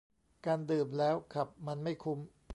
[0.45, 2.19] การดื่มแล้วขับมันไม่คุ้ม